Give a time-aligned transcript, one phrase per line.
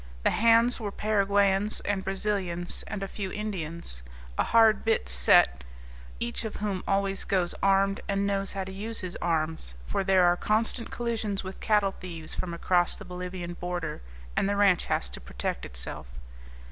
[0.23, 4.01] The hands were Paraguayans and Brazilians, and a few Indians
[4.35, 5.63] a hard bit set,
[6.19, 10.25] each of whom always goes armed and knows how to use his arms, for there
[10.25, 14.01] are constant collisions with cattle thieves from across the Bolivian border,
[14.35, 16.07] and the ranch has to protect itself.